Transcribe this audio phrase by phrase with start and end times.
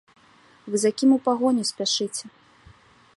[0.75, 2.23] Вы за кім у пагоню спяшыце?